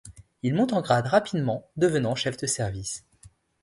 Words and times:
Il 0.41 0.55
monte 0.55 0.73
en 0.73 0.81
grade 0.81 1.05
rapidement, 1.05 1.69
devenant 1.77 2.15
chef 2.15 2.35
de 2.35 2.47
service. 2.47 3.05